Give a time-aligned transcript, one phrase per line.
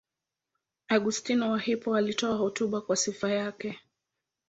[0.87, 3.79] Augustino wa Hippo alitoa hotuba kwa sifa yake.